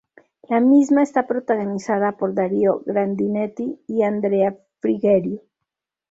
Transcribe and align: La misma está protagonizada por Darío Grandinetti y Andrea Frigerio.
La 0.49 0.59
misma 0.61 1.03
está 1.03 1.27
protagonizada 1.27 2.17
por 2.17 2.33
Darío 2.33 2.81
Grandinetti 2.87 3.83
y 3.85 4.01
Andrea 4.01 4.57
Frigerio. 4.79 5.43